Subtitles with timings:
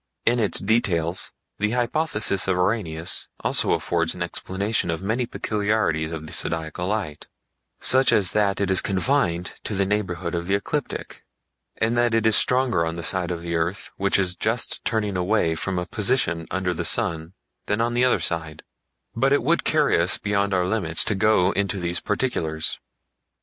[0.25, 1.29] In its details
[1.59, 7.27] the hypothesis of Arrhenius also affords an explanation of many peculiarities of the Zodiacal Light,
[7.81, 11.23] such as that it is confined to the neighborhood of the ecliptic,
[11.77, 15.15] and that it is stronger on the side of the earth which is just turning
[15.15, 17.33] away from a position under the sun
[17.67, 18.63] than on the other side;
[19.15, 22.79] but it would carry us beyond our limits to go into these particulars.